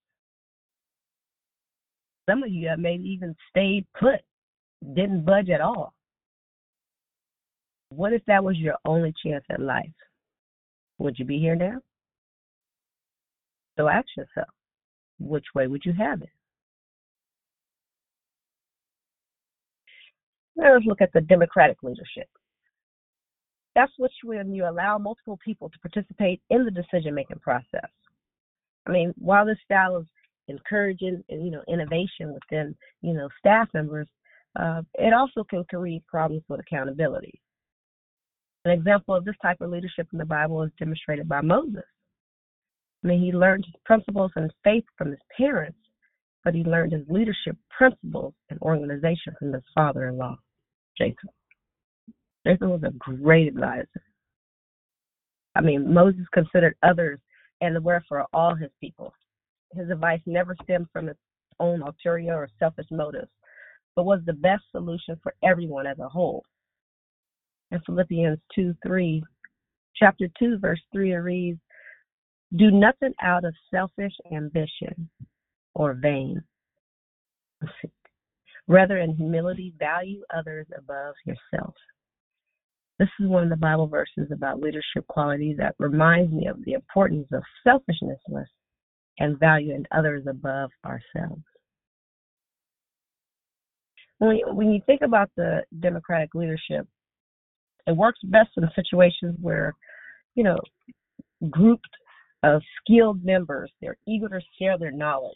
[2.29, 4.21] Some of you have maybe even stayed put,
[4.95, 5.93] didn't budge at all.
[7.91, 9.85] What if that was your only chance at life?
[10.99, 11.79] Would you be here now?
[13.77, 14.49] So ask yourself,
[15.19, 16.31] which way would you have it?
[20.57, 22.29] Now let's look at the democratic leadership.
[23.75, 27.91] That's which when you allow multiple people to participate in the decision making process.
[28.87, 30.07] I mean, while this style is
[30.49, 34.09] encouraging, you know, innovation within, you know, staff members,
[34.57, 37.41] uh, it also can create problems with accountability.
[38.65, 41.83] An example of this type of leadership in the Bible is demonstrated by Moses.
[43.03, 45.79] I mean, he learned his principles and faith from his parents,
[46.45, 50.39] but he learned his leadership principles and organization from his father in law,
[50.99, 51.31] Jacob.
[52.47, 53.89] Jacob was a great advisor.
[55.55, 57.21] I mean, Moses considered others
[57.61, 59.15] and the welfare of all his people.
[59.73, 61.17] His advice never stemmed from his
[61.61, 63.31] own ulterior or selfish motives,
[63.97, 66.45] but was the best solution for everyone as a whole.
[67.71, 69.23] In Philippians 2 3,
[69.97, 71.61] chapter 2, verse 3, it reads,
[72.57, 75.09] Do nothing out of selfish ambition
[75.75, 76.43] or vain.
[78.67, 81.75] Rather, in humility, value others above yourself.
[82.99, 86.73] This is one of the Bible verses about leadership qualities that reminds me of the
[86.73, 88.19] importance of selfishness
[89.19, 91.43] and valuing others above ourselves.
[94.19, 96.87] When, when you think about the democratic leadership,
[97.87, 99.75] it works best in situations where,
[100.35, 100.59] you know,
[101.51, 101.91] grouped
[102.43, 105.35] of skilled members, they're eager to share their knowledge.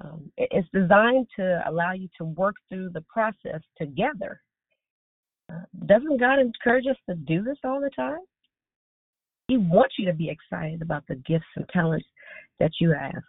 [0.00, 4.40] Um, it's designed to allow you to work through the process together.
[5.50, 8.20] Uh, doesn't God encourage us to do this all the time?
[9.48, 12.06] He wants you to be excited about the gifts and talents
[12.60, 13.22] that you have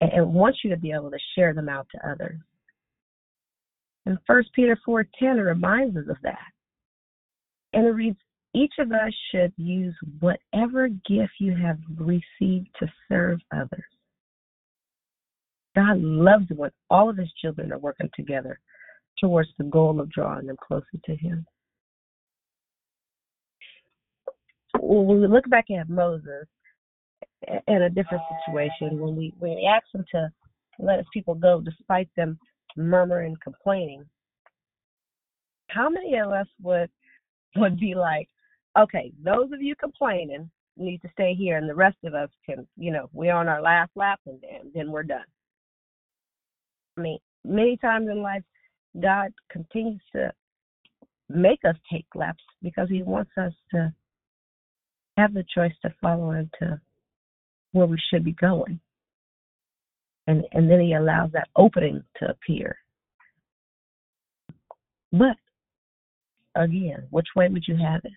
[0.00, 2.38] and, and wants you to be able to share them out to others.
[4.04, 6.52] And First Peter 4:10 reminds us of that.
[7.72, 8.18] And it reads,
[8.54, 13.84] each of us should use whatever gift you have received to serve others.
[15.76, 18.58] God loves when all of his children are working together
[19.20, 21.46] towards the goal of drawing them closer to him.
[24.80, 26.46] When we look back at Moses
[27.68, 30.30] in a different situation, when we when we asked him to
[30.78, 32.38] let his people go despite them
[32.76, 34.04] murmuring complaining,
[35.68, 36.90] how many of us would
[37.56, 38.28] would be like,
[38.78, 42.66] okay, those of you complaining need to stay here, and the rest of us can,
[42.76, 45.24] you know, we're on our last lap, and, and then we're done.
[46.96, 48.42] Mean, many times in life,
[49.00, 50.32] God continues to
[51.28, 53.92] make us take laps because He wants us to
[55.18, 56.80] have the choice to follow Him to
[57.72, 58.80] where we should be going.
[60.26, 62.78] And, and then He allows that opening to appear.
[65.12, 65.36] But
[66.54, 68.12] again, which way would you have it?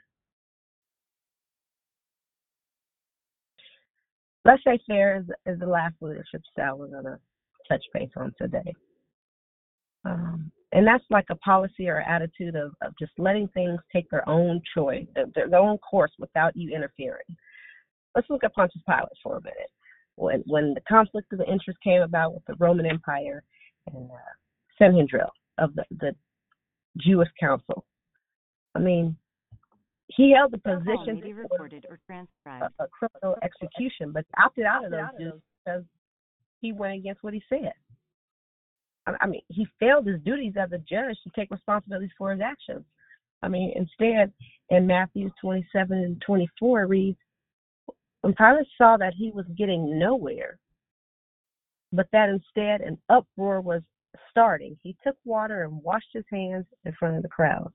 [4.45, 7.19] Laissez-faire is, is the last leadership style we're going to
[7.69, 8.73] touch base on today.
[10.05, 14.27] Um, and that's like a policy or attitude of, of just letting things take their
[14.29, 17.25] own choice, their, their own course without you interfering.
[18.15, 19.71] Let's look at Pontius Pilate for a minute.
[20.15, 23.41] When when the conflict of the interest came about with the Roman Empire
[23.87, 24.33] and uh,
[24.77, 26.13] Sanhedrin of the, the
[26.97, 27.85] Jewish Council,
[28.75, 29.15] I mean,
[30.07, 32.73] he held the position be recorded or transcribed.
[32.79, 35.83] A, a criminal execution, but opted out of those because
[36.61, 37.73] he went against what he said.
[39.19, 42.85] I mean, he failed his duties as a judge to take responsibility for his actions.
[43.41, 44.31] I mean, instead,
[44.69, 47.17] in Matthew 27 and 24, reads,
[48.21, 50.59] when Pilate saw that he was getting nowhere,
[51.91, 53.81] but that instead an uproar was
[54.29, 57.71] starting, he took water and washed his hands in front of the crowd.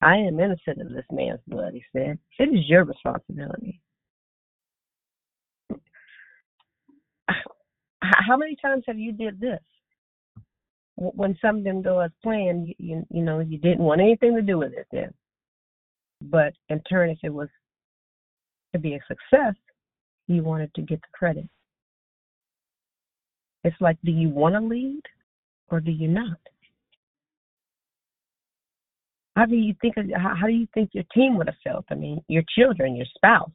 [0.00, 2.18] I am innocent of this man's blood, he said.
[2.38, 3.80] It is your responsibility.
[8.02, 9.60] How many times have you did this?
[10.96, 14.42] When something didn't go as planned, you, you, you know, you didn't want anything to
[14.42, 15.12] do with it then.
[16.22, 17.48] But in turn, if it was
[18.74, 19.54] to be a success,
[20.26, 21.48] you wanted to get the credit.
[23.64, 25.02] It's like, do you want to lead
[25.70, 26.38] or do you not?
[29.36, 29.94] How do you think?
[30.14, 31.86] How, do you think your team would have felt?
[31.90, 33.50] I mean, your children, your spouse,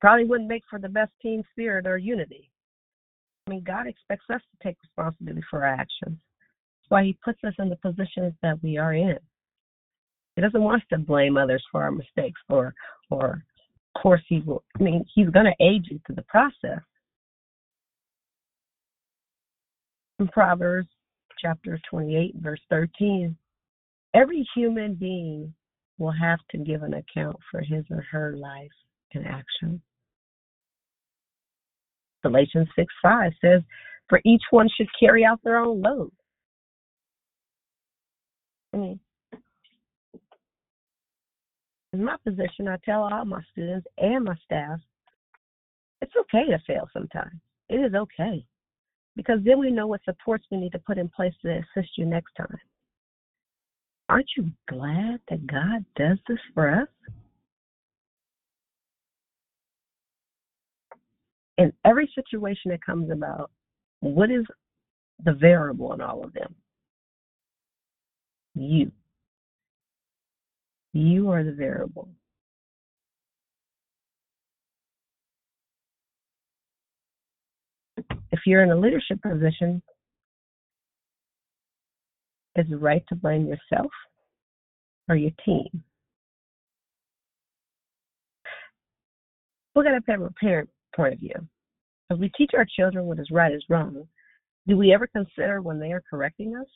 [0.00, 2.50] probably wouldn't make for the best team spirit or unity.
[3.46, 6.16] I mean, God expects us to take responsibility for our actions.
[6.18, 9.18] That's why He puts us in the positions that we are in.
[10.36, 12.74] He doesn't want us to blame others for our mistakes, or,
[13.10, 13.44] or,
[13.94, 14.64] of course, He will.
[14.78, 16.80] I mean, He's going to aid you through the process.
[20.18, 20.88] In Proverbs
[21.38, 23.36] chapter 28, verse 13,
[24.14, 25.52] every human being
[25.98, 28.70] will have to give an account for his or her life
[29.12, 29.80] and action.
[32.24, 33.60] Galatians 6 5 says,
[34.08, 36.10] For each one should carry out their own load.
[38.72, 39.00] I mean,
[41.92, 44.80] in my position, I tell all my students and my staff,
[46.00, 47.40] it's okay to fail sometimes.
[47.68, 48.44] It is okay.
[49.16, 52.06] Because then we know what supports we need to put in place to assist you
[52.06, 52.58] next time.
[54.08, 56.88] Aren't you glad that God does this for us?
[61.58, 63.50] In every situation that comes about,
[64.00, 64.44] what is
[65.24, 66.54] the variable in all of them?
[68.54, 68.90] You.
[70.92, 72.08] You are the variable.
[78.32, 79.80] If you're in a leadership position,
[82.56, 83.90] Is it right to blame yourself
[85.08, 85.82] or your team?
[89.76, 91.34] At it from a parent point of view.
[92.10, 94.06] As we teach our children what is right is wrong,
[94.66, 96.66] do we ever consider when they are correcting us?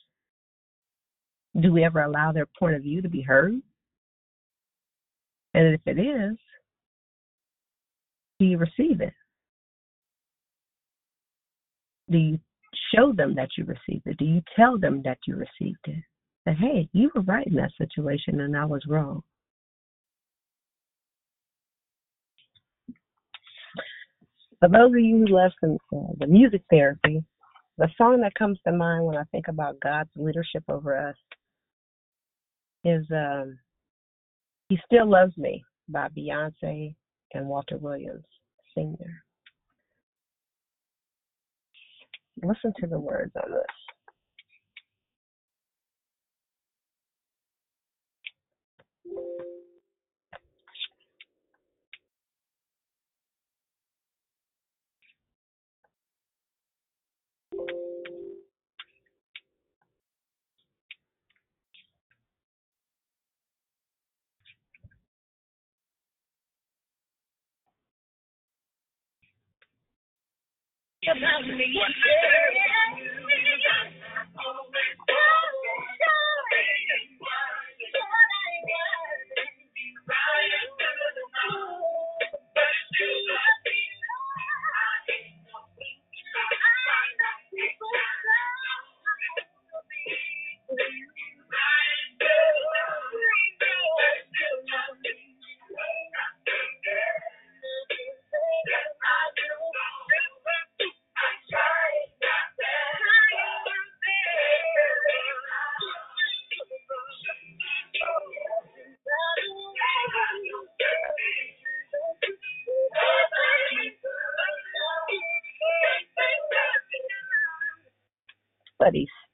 [1.61, 3.53] Do we ever allow their point of view to be heard?
[5.53, 6.37] And if it is,
[8.39, 9.13] do you receive it?
[12.09, 12.39] Do you
[12.93, 14.17] show them that you received it?
[14.17, 16.03] Do you tell them that you received it?
[16.45, 19.23] That, hey, you were right in that situation and I was wrong.
[24.59, 27.23] For those of you who listen to the music therapy,
[27.77, 31.15] the song that comes to mind when I think about God's leadership over us
[32.83, 33.57] is um,
[34.67, 36.93] He Still Loves Me by Beyonce
[37.33, 38.25] and Walter Williams
[38.75, 39.23] Sr.
[42.43, 43.65] Listen to the words on this.
[71.01, 71.15] But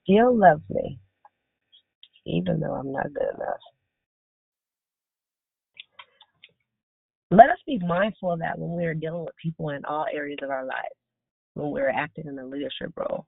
[0.03, 0.99] still loves me,
[2.25, 3.59] even though I'm not good enough.
[7.31, 10.39] Let us be mindful of that when we are dealing with people in all areas
[10.41, 10.95] of our lives,
[11.55, 13.25] when we're acting in a leadership role.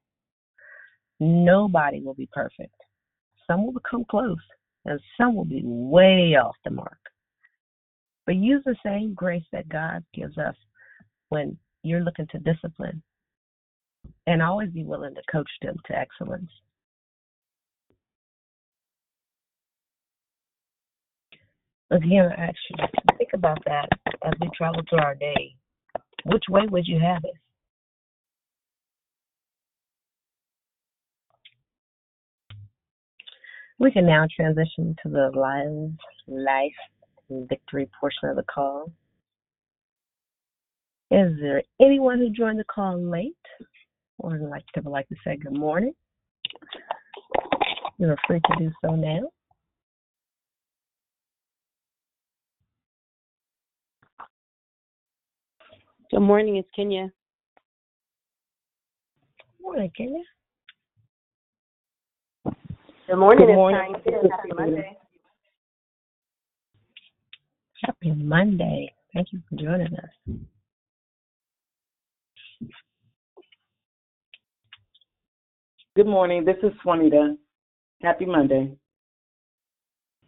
[1.20, 2.76] Nobody will be perfect.
[3.48, 4.38] Some will come close,
[4.86, 7.00] and some will be way off the mark.
[8.26, 10.56] But use the same grace that God gives us
[11.30, 13.02] when you're looking to discipline,
[14.28, 16.52] and always be willing to coach them to excellence.
[21.90, 23.88] Again, I ask you to think about that
[24.26, 25.56] as we travel through our day.
[26.26, 27.32] Which way would you have it?
[33.80, 35.94] We can now transition to the live
[36.28, 36.72] life
[37.30, 38.92] victory portion of the call.
[41.10, 43.34] Is there anyone who joined the call late
[44.20, 45.94] or would like to would like to say good morning?
[47.98, 49.22] You are free to do so now.
[56.12, 57.12] Good morning, it's Kenya.
[59.62, 60.24] Morning, Kenya.
[63.08, 63.94] Good morning, Good it's morning.
[64.06, 64.98] Happy Monday.
[67.84, 68.94] Happy Monday.
[69.14, 70.38] Thank you for joining us.
[75.98, 76.46] Good morning.
[76.46, 77.36] This is Juanita.
[78.04, 78.72] Happy Monday.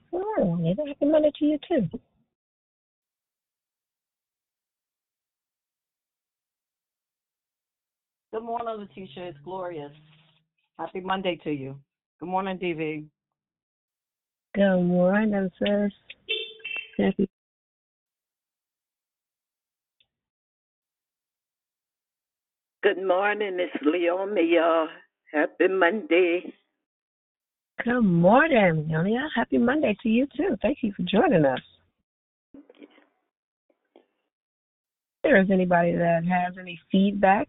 [0.10, 0.76] Good morning.
[0.76, 1.88] Happy Monday to you too.
[8.34, 9.30] Good morning, LaTisha.
[9.30, 9.92] It's glorious.
[10.80, 11.76] Happy Monday to you.
[12.20, 13.06] Good morning, DV.
[14.56, 15.92] Good morning, sis.
[16.98, 17.30] Happy
[22.82, 24.88] Good morning, it's Leomi, y'all.
[25.32, 26.54] Happy Monday.
[27.84, 29.28] Good morning, Leonia.
[29.36, 30.58] Happy Monday to you too.
[30.62, 31.60] Thank you for joining us.
[32.74, 32.90] If
[35.24, 37.48] there is anybody that has any feedback,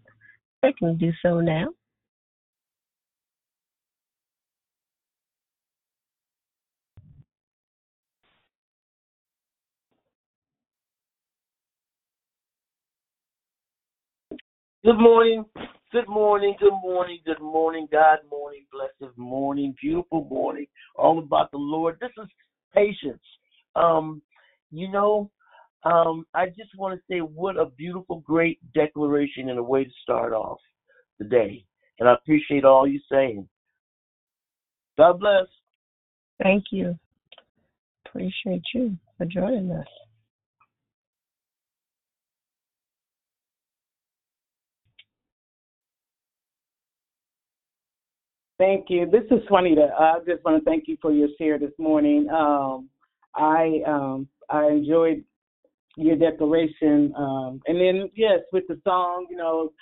[0.63, 1.69] they can do so now.
[14.85, 15.45] Good morning.
[15.93, 16.55] Good morning.
[16.61, 17.19] Good morning.
[17.27, 17.89] Good morning.
[17.91, 18.65] God morning.
[18.71, 19.75] Blessed morning.
[19.83, 20.67] Beautiful morning.
[20.95, 21.99] All about the Lord.
[22.01, 22.29] This is
[22.73, 23.23] patience.
[23.75, 24.23] Um,
[24.71, 25.33] you know,
[25.83, 29.91] um, I just want to say what a beautiful, great declaration and a way to
[30.05, 30.59] start off
[31.19, 31.65] the day.
[31.99, 33.49] And I appreciate all you saying.
[34.97, 35.47] God bless.
[36.41, 36.97] Thank you.
[38.07, 39.89] Appreciate you for joining us.
[48.61, 49.07] Thank you.
[49.11, 49.89] This is Juanita.
[49.99, 52.29] I just want to thank you for your share this morning.
[52.29, 52.91] Um,
[53.35, 55.25] I um, I enjoyed
[55.97, 59.73] your declaration, um, and then yes, with the song, you know,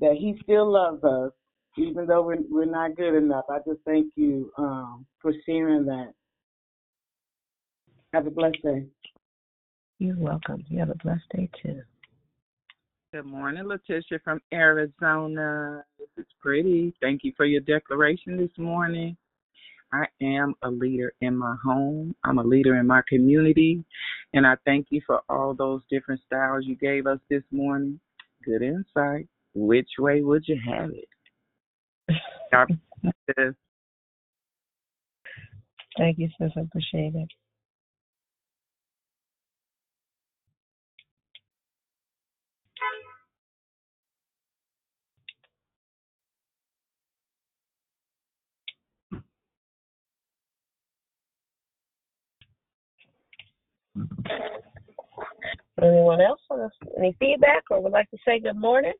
[0.00, 1.30] that He still loves us,
[1.78, 3.44] even though we're we're not good enough.
[3.48, 6.12] I just thank you um, for sharing that.
[8.14, 8.84] Have a blessed day.
[10.00, 10.64] You're welcome.
[10.68, 11.82] You have a blessed day too.
[13.14, 15.84] Good morning, LaTisha from Arizona.
[16.00, 16.92] This is pretty.
[17.00, 19.16] Thank you for your declaration this morning.
[19.92, 22.16] I am a leader in my home.
[22.24, 23.84] I'm a leader in my community.
[24.32, 28.00] And I thank you for all those different styles you gave us this morning.
[28.44, 29.28] Good insight.
[29.54, 31.08] Which way would you have it?
[35.96, 36.50] Thank you, sis.
[36.56, 37.28] I appreciate it.
[55.82, 56.40] Anyone else?
[56.48, 58.92] want Any feedback or would like to say good morning?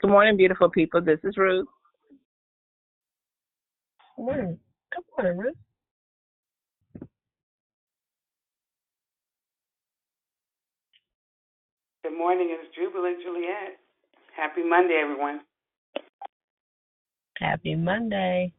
[0.00, 1.00] Good morning, beautiful people.
[1.00, 1.66] This is Ruth.
[4.16, 4.58] Good morning.
[4.94, 5.54] Good morning, Ruth.
[12.04, 13.78] Good morning, it's Jubilant Juliet.
[14.36, 15.40] Happy Monday, everyone.
[17.38, 18.52] Happy Monday.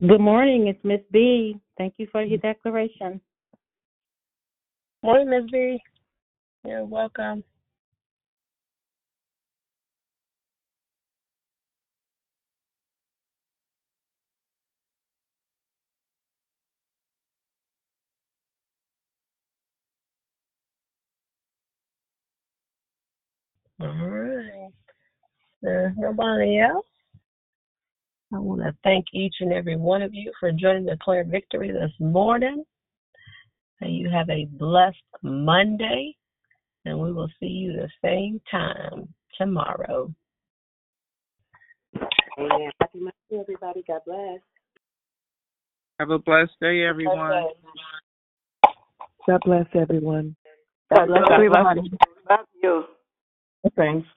[0.00, 0.66] Good morning.
[0.66, 1.60] It's Miss B.
[1.78, 3.20] Thank you for your declaration.
[5.02, 5.50] Morning, Ms.
[5.52, 5.78] B.
[6.64, 7.44] You're welcome.
[23.82, 24.70] All right.
[25.62, 26.86] There's nobody else.
[28.32, 31.72] I want to thank each and every one of you for joining the Declare Victory
[31.72, 32.64] this morning.
[33.80, 36.14] And you have a blessed Monday,
[36.84, 39.08] and we will see you the same time
[39.38, 40.12] tomorrow.
[42.38, 42.70] Amen.
[42.80, 43.82] Happy Monday, everybody.
[43.86, 44.40] God bless.
[45.98, 47.48] Have a blessed day, everyone.
[49.26, 50.36] God bless everyone.
[50.94, 51.90] God bless everybody.
[52.28, 52.84] Love you.
[53.76, 54.08] Thanks.